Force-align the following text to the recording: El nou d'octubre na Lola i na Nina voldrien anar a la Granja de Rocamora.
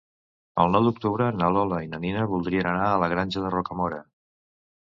El 0.63 0.71
nou 0.75 0.85
d'octubre 0.87 1.27
na 1.41 1.49
Lola 1.57 1.81
i 1.87 1.89
na 1.91 1.99
Nina 2.05 2.25
voldrien 2.33 2.71
anar 2.73 2.89
a 2.95 2.99
la 3.05 3.11
Granja 3.15 3.45
de 3.45 3.53
Rocamora. 3.59 4.01